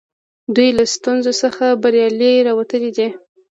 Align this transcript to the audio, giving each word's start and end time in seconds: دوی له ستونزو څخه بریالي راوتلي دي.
دوی 0.55 0.69
له 0.77 0.85
ستونزو 0.95 1.31
څخه 1.41 1.65
بریالي 1.81 2.33
راوتلي 2.47 2.91
دي. 2.97 3.09